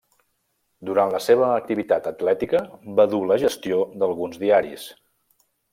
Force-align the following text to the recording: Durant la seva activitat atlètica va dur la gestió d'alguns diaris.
Durant 0.89 1.11
la 1.15 1.19
seva 1.25 1.49
activitat 1.57 2.09
atlètica 2.13 2.63
va 3.01 3.07
dur 3.15 3.23
la 3.33 3.41
gestió 3.47 3.87
d'alguns 4.01 4.45
diaris. 4.47 4.93